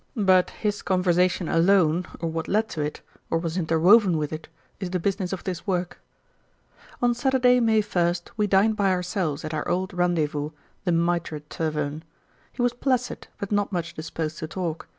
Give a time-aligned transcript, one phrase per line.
[0.17, 4.47] But his conversation alone, or what led to it, or was interwoven with it,
[4.79, 5.99] is the business of this work.
[7.03, 10.49] On Saturday, May 1, we dined by ourselves at our old rendezvous,
[10.85, 12.03] the Mitre tavern.
[12.51, 14.87] He was placid, but not much disposed to talk.